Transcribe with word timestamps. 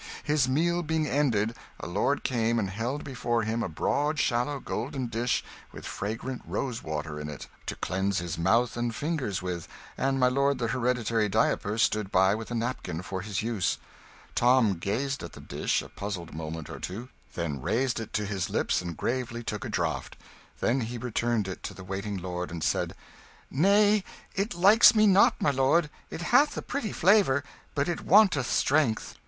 His 0.23 0.49
meal 0.49 0.81
being 0.81 1.05
ended, 1.05 1.55
a 1.79 1.85
lord 1.85 2.23
came 2.23 2.57
and 2.57 2.71
held 2.71 3.03
before 3.03 3.43
him 3.43 3.61
a 3.61 3.69
broad, 3.69 4.17
shallow, 4.17 4.59
golden 4.59 5.05
dish 5.05 5.43
with 5.71 5.85
fragrant 5.85 6.41
rosewater 6.43 7.19
in 7.19 7.29
it, 7.29 7.47
to 7.67 7.75
cleanse 7.75 8.17
his 8.17 8.35
mouth 8.35 8.75
and 8.75 8.95
fingers 8.95 9.43
with; 9.43 9.67
and 9.99 10.19
my 10.19 10.27
lord 10.27 10.57
the 10.57 10.69
Hereditary 10.69 11.29
Diaperer 11.29 11.77
stood 11.79 12.11
by 12.11 12.33
with 12.33 12.49
a 12.49 12.55
napkin 12.55 13.03
for 13.03 13.21
his 13.21 13.43
use. 13.43 13.77
Tom 14.33 14.79
gazed 14.79 15.21
at 15.21 15.33
the 15.33 15.39
dish 15.39 15.83
a 15.83 15.89
puzzled 15.89 16.33
moment 16.33 16.67
or 16.67 16.79
two, 16.79 17.09
then 17.35 17.61
raised 17.61 17.99
it 17.99 18.11
to 18.13 18.25
his 18.25 18.49
lips, 18.49 18.81
and 18.81 18.97
gravely 18.97 19.43
took 19.43 19.63
a 19.63 19.69
draught. 19.69 20.15
Then 20.61 20.79
he 20.81 20.97
returned 20.97 21.47
it 21.47 21.61
to 21.61 21.75
the 21.75 21.83
waiting 21.83 22.17
lord, 22.17 22.49
and 22.49 22.63
said 22.63 22.95
"Nay, 23.51 24.03
it 24.33 24.55
likes 24.55 24.95
me 24.95 25.05
not, 25.05 25.39
my 25.39 25.51
lord: 25.51 25.91
it 26.09 26.23
hath 26.33 26.57
a 26.57 26.63
pretty 26.63 26.91
flavour, 26.91 27.43
but 27.75 27.87
it 27.87 28.01
wanteth 28.03 28.47
strength." 28.49 29.19